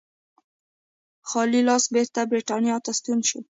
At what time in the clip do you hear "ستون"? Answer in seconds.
2.99-3.19